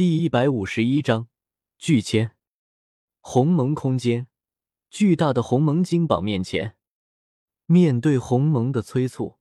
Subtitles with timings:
[0.00, 1.28] 第一百五十一章
[1.76, 2.34] 拒签。
[3.20, 4.28] 鸿蒙空间，
[4.88, 6.74] 巨大的鸿蒙金榜面前，
[7.66, 9.36] 面对鸿蒙的催促，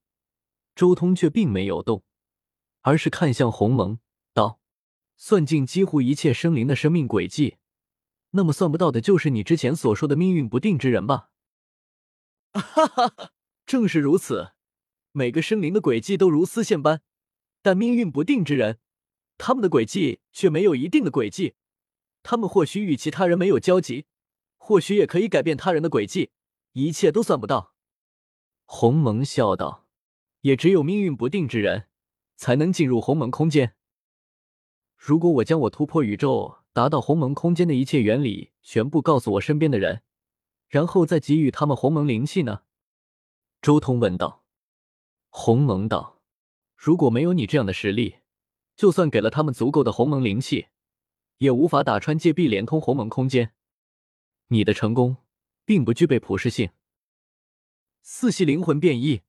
[0.76, 2.04] 周通却并没有动，
[2.82, 4.00] 而是看向鸿蒙
[4.34, 4.60] 道
[5.16, 7.56] ：“算尽几乎一切生灵的生命轨迹，
[8.32, 11.30] 那么算不到的就是你之前所说的命运不定之人吧？”
[12.52, 13.32] 哈哈哈，
[13.66, 14.52] 正是如此，
[15.14, 17.02] 每个生灵的轨迹都如丝线般，
[17.62, 18.82] 但命运不定之人。
[19.40, 21.56] 他们的轨迹却没有一定的轨迹，
[22.22, 24.06] 他们或许与其他人没有交集，
[24.58, 26.32] 或许也可以改变他人的轨迹，
[26.74, 27.74] 一切都算不到。
[28.66, 29.88] 鸿蒙笑道
[30.42, 31.88] ：“也只有命运不定之人，
[32.36, 33.76] 才能进入鸿蒙空间。
[34.98, 40.04] 如果我将我突破宇宙、达到鸿蒙空间的一切原理全部告诉我身边的人，
[40.68, 42.64] 然后再给予他们鸿蒙灵气呢？”
[43.64, 44.44] 周通问道。
[45.30, 46.20] 鸿蒙道
[46.76, 48.18] ：“如果没有你这样的实力。”
[48.80, 50.68] 就算给了他们足够的鸿蒙灵气，
[51.40, 53.52] 也无法打穿界壁，连通鸿蒙空间。
[54.48, 55.18] 你的成功
[55.66, 56.70] 并不具备普适性。
[58.02, 59.24] 四系灵魂变异，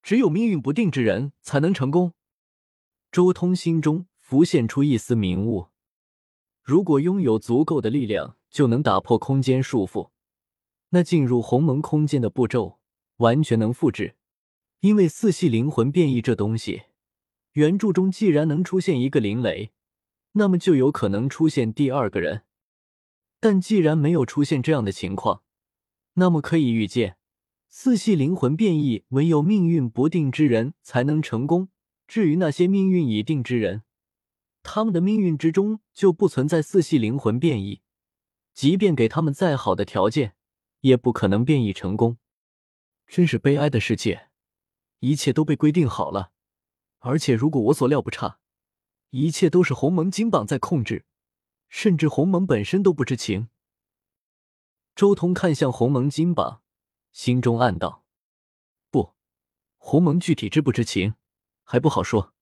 [0.00, 2.12] 只有命运不定之人才能成功。
[3.10, 5.70] 周通心中浮现出一丝明悟：
[6.62, 10.10] 如果拥有足够的力量，就能打破空间束缚，
[10.90, 12.78] 那进入鸿蒙空间的步骤
[13.16, 14.14] 完全能复制。
[14.78, 16.84] 因为四系灵魂变异这东西。
[17.54, 19.72] 原著中既然能出现一个灵雷，
[20.32, 22.42] 那么就有可能出现第二个人。
[23.38, 25.42] 但既然没有出现这样的情况，
[26.14, 27.16] 那么可以预见，
[27.68, 31.68] 四系灵魂变异唯有命运不定之人才能成功。
[32.08, 33.82] 至于那些命运已定之人，
[34.64, 37.82] 他们的命运之中就不存在四系灵魂变异，
[38.52, 40.34] 即便给他们再好的条件，
[40.80, 42.18] 也不可能变异成功。
[43.06, 44.28] 真是悲哀的世界，
[44.98, 46.32] 一切都被规定好了。
[47.06, 48.38] 而且，如果我所料不差，
[49.10, 51.04] 一切都是鸿蒙金榜在控制，
[51.68, 53.48] 甚至鸿蒙本身都不知情。
[54.96, 56.62] 周通看向鸿蒙金榜，
[57.12, 58.06] 心中暗道
[58.90, 59.12] ：“不，
[59.76, 61.16] 鸿蒙具体知不知情
[61.62, 62.32] 还不好说。”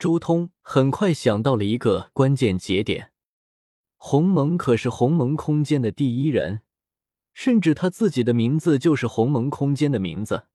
[0.00, 3.12] 周通很快想到了一个关键节点：
[3.98, 6.62] 鸿蒙可是鸿蒙空间的第一人，
[7.34, 10.46] 甚至他自己的名字就是鸿蒙空间的名字。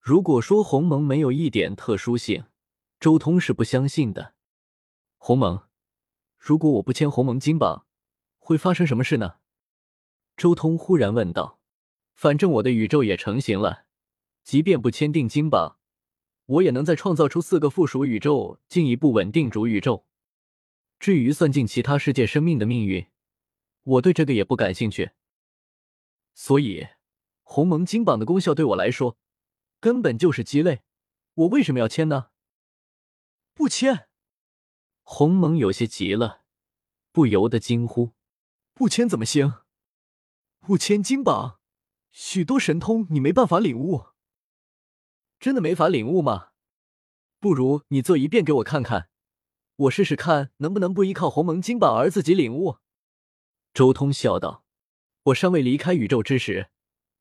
[0.00, 2.46] 如果说鸿蒙没有一点特殊性，
[3.02, 4.34] 周通是不相信的。
[5.18, 5.64] 鸿蒙，
[6.38, 7.84] 如果我不签鸿蒙金榜，
[8.38, 9.38] 会发生什么事呢？
[10.36, 11.58] 周通忽然问道。
[12.14, 13.86] 反正我的宇宙也成型了，
[14.44, 15.78] 即便不签订金榜，
[16.46, 20.06] 我也能再创造出四个附属宇宙，进一步稳定主宇宙。
[21.00, 23.08] 至于算尽其他世界生命的命运，
[23.82, 25.10] 我对这个也不感兴趣。
[26.34, 26.86] 所以，
[27.42, 29.18] 鸿蒙金榜的功效对我来说，
[29.80, 30.82] 根本就是鸡肋。
[31.34, 32.28] 我为什么要签呢？
[33.62, 34.08] 不签，
[35.04, 36.42] 鸿蒙有些急了，
[37.12, 38.10] 不由得惊呼
[38.74, 39.60] ：“不签怎么行？
[40.58, 41.60] 不签金榜，
[42.10, 44.06] 许多神通你没办法领悟。
[45.38, 46.48] 真的没法领悟吗？
[47.38, 49.10] 不如你做一遍给我看看，
[49.76, 52.78] 我试试看能不能不依靠鸿蒙金榜而自己领悟。”
[53.72, 54.64] 周通笑道
[55.26, 56.72] ：“我尚未离开宇宙之时，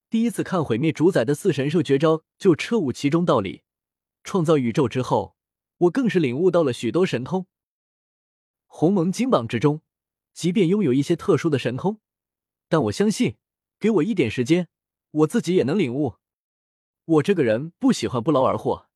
[0.10, 3.62] 第一次看毁灭主宰的四神兽绝招，就彻悟其中道理。
[4.24, 5.38] 创造宇宙之后。”
[5.82, 7.48] 我更是领悟到了许多神通。
[8.68, 9.82] 鸿蒙金榜之中，
[10.32, 12.00] 即便拥有一些特殊的神通，
[12.70, 13.38] 但我相信，
[13.80, 14.68] 给我一点时间，
[15.12, 16.16] 我自己也能领悟。
[17.06, 18.88] 我这个人不喜欢不劳而获，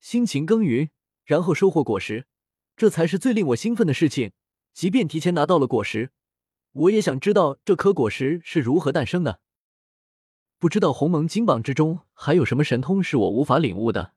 [0.00, 0.90] 辛勤耕耘，
[1.24, 2.26] 然后收获果实，
[2.76, 4.32] 这才是最令我兴奋的事情。
[4.72, 6.12] 即便提前拿到了果实，
[6.70, 9.40] 我也想知道这颗果实是如何诞生的。
[10.60, 14.14] 不知道鸿蒙金榜之中还有什么神通是我无法领悟的？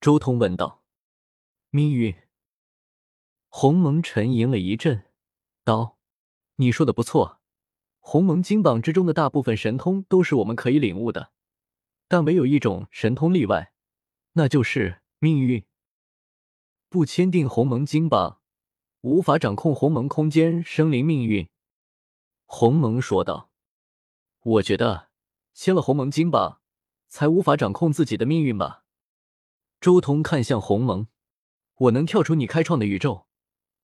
[0.00, 0.82] 周通问道。
[1.70, 2.14] 命运。
[3.50, 5.04] 鸿蒙沉吟了一阵，
[5.64, 5.98] 道
[6.56, 7.40] ：“你说的不错，
[8.00, 11.30] 鸿蒙金榜之中的大部分神通都是我们可以领悟的，
[12.08, 13.74] 但唯有一种神通例外，
[14.32, 15.62] 那就是命运。
[16.88, 18.40] 不签订鸿蒙金榜，
[19.02, 21.46] 无法掌控鸿蒙空间生灵命运。”
[22.46, 23.50] 鸿蒙说道
[24.40, 25.10] ：“我觉得
[25.52, 26.62] 签了鸿蒙金榜，
[27.08, 28.86] 才无法掌控自己的命运吧。”
[29.82, 31.06] 周通看向鸿蒙。
[31.78, 33.26] 我能跳出你开创的宇宙，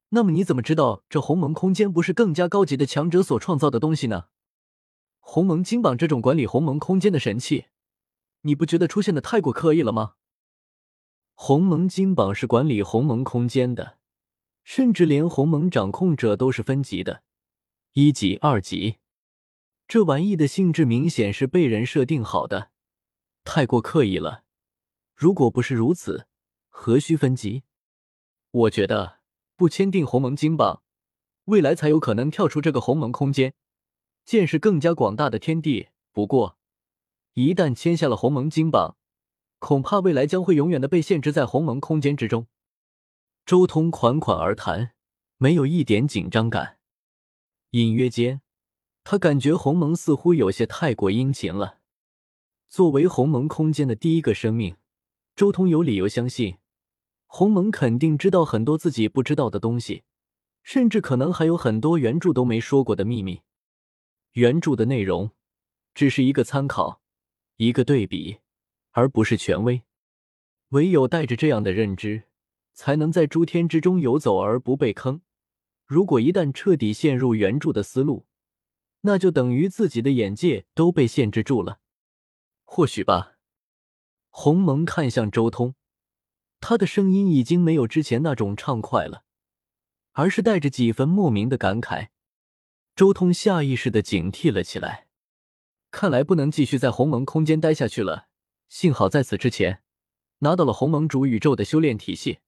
[0.09, 4.27] 那么你怎么知道这鸿蒙空间不是更加高级的强者所创造的东西呢？
[5.21, 7.67] 鸿蒙金榜这种管理鸿蒙空间的神器，
[8.43, 10.15] 你不觉得出现的太过刻意了吗？
[11.35, 13.99] 鸿蒙金榜是管理鸿蒙空间的，
[14.65, 17.23] 甚至连鸿蒙掌控者都是分级的，
[17.93, 18.99] 一级、二级。
[19.87, 22.71] 这玩意的性质明显是被人设定好的，
[23.45, 24.45] 太过刻意了。
[25.15, 26.27] 如果不是如此，
[26.69, 27.65] 何须分级？
[28.55, 29.19] 我觉得
[29.57, 30.85] 不签订鸿蒙金榜，
[31.47, 33.53] 未来才有可能跳出这个鸿蒙空间，
[34.25, 35.89] 见识更加广大的天地。
[36.13, 36.57] 不过，
[37.33, 38.97] 一旦签下了鸿蒙金榜，
[39.59, 42.47] 恐怕未来将会永远的被限制在鸿蒙空间之中。
[43.45, 44.93] 周通款款而谈，
[45.37, 46.79] 没有一点紧张感。
[47.71, 48.41] 隐约间，
[49.03, 51.81] 他感觉鸿蒙似乎有些太过殷勤了。
[52.69, 54.77] 作为鸿蒙空间的第一个生命，
[55.35, 56.59] 周通有理由相信，
[57.37, 60.05] 鸿蒙肯定知道很多自己不知道的东西，
[60.63, 63.41] 甚至可能还有很多原著都没说过的秘密。
[64.35, 65.33] 原著的内容
[65.97, 67.01] 只是一个参考，
[67.57, 68.39] 一个对比，
[68.93, 69.83] 而不是权威。
[70.69, 72.23] 唯有带着这样的认知，
[72.73, 75.21] 才能在诸天之中游走而不被坑。
[75.87, 78.27] 如果一旦彻底陷入原著的思路，
[79.01, 81.81] 那就等于自己的眼界都被限制住了。
[82.63, 83.33] 或许吧。
[84.31, 85.75] 鸿蒙看向周通，
[86.67, 89.25] 他的声音已经没有之前那种畅快了，
[90.13, 92.09] 而是带着几分莫名的感慨。
[92.97, 95.07] 周通下意识的警惕了起来，
[95.91, 98.29] 看来不能继续在鸿蒙空间待下去了。
[98.71, 99.83] 幸好在此之前，
[100.39, 102.39] 拿到了鸿蒙主宇宙的修炼体系。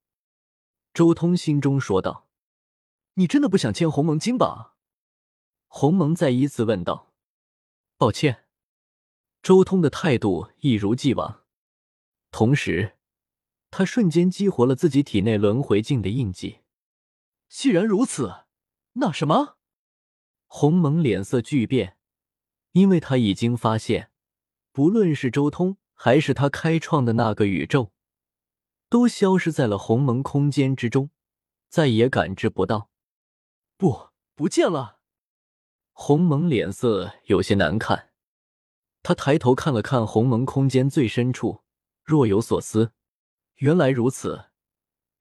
[0.94, 2.26] 周通心中说道
[3.16, 4.72] ：“你真的不想签鸿蒙金榜？”
[5.68, 7.12] 鸿蒙再一次问道
[7.98, 8.44] ：“抱歉。”
[9.44, 11.42] 周通的态度一如既往，
[12.30, 12.95] 同时，
[13.70, 16.60] 他瞬间激活了自己体内轮回镜的印记。
[17.48, 18.44] 既然如此，
[18.94, 19.56] 那什么？
[20.46, 21.96] 鸿蒙脸色巨变，
[22.72, 24.10] 因为他已经发现，
[24.72, 27.92] 不论是周通还是他开创的那个宇宙，
[28.88, 31.10] 都消失在了鸿蒙空间之中，
[31.68, 32.90] 再也感知不到。
[33.76, 35.00] 不，不见了。
[35.92, 38.10] 鸿蒙脸色有些难看。
[39.02, 41.62] 他抬头看了看鸿蒙空间最深处，
[42.02, 42.92] 若有所思。
[43.56, 44.50] 原来如此，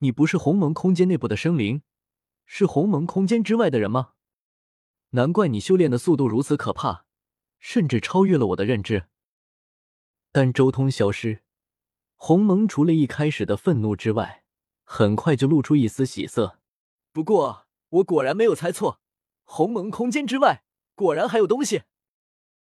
[0.00, 1.82] 你不是鸿蒙空间内部的生灵，
[2.44, 4.12] 是鸿蒙空间之外的人吗？
[5.10, 7.06] 难怪你修炼的速度如此可怕，
[7.58, 9.08] 甚至超越了我的认知。
[10.32, 11.44] 但周通消失，
[12.16, 14.44] 鸿蒙除了一开始的愤怒之外，
[14.84, 16.58] 很快就露出一丝喜色。
[17.12, 19.00] 不过，我果然没有猜错，
[19.44, 20.62] 鸿蒙空间之外
[20.94, 21.84] 果然还有东西。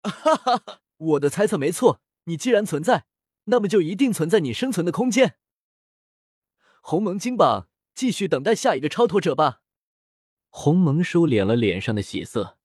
[0.02, 0.80] 哈哈哈。
[0.98, 3.06] 我的猜测没错，你既然存在，
[3.44, 5.38] 那么就一定存在你生存的空间。
[6.86, 9.62] 鸿蒙金榜，继续等待下一个超脱者吧。
[10.50, 12.58] 鸿蒙收敛了脸上的喜色，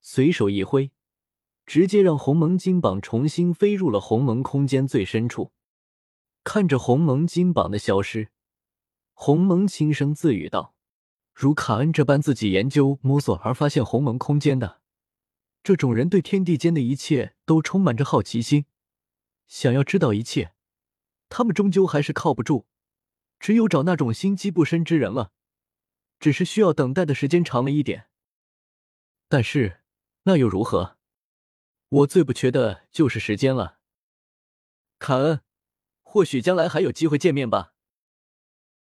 [0.00, 0.90] 随手一挥，
[1.66, 5.52] 直接让鸿蒙金榜重新飞入了鸿蒙空间最深处。
[6.42, 8.30] 看着鸿蒙金榜的消失，
[9.12, 10.74] 鸿蒙轻声自语道
[11.36, 14.80] ：“如卡恩这般自己研究摸索而发现鸿蒙空间的。”
[15.62, 18.64] 这种人对天地间的一切都充满着好奇心，
[19.46, 20.54] 想要知道一切，
[21.28, 22.66] 他们终究还是靠不住。
[23.42, 25.32] 只有找那种心机不深之人了，
[26.20, 28.06] 只是需要等待的时间长了一点。
[29.28, 29.80] 但是
[30.22, 30.96] 那又如何？
[31.88, 33.80] 我最不缺的就是时间了。
[35.00, 35.40] 凯恩，
[36.02, 37.74] 或许将来还有机会见面吧。